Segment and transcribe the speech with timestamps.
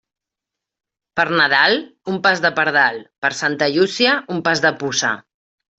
[1.19, 1.77] Per Nadal,
[2.15, 5.19] un pas de pardal; per Santa Llúcia, un pas de puça.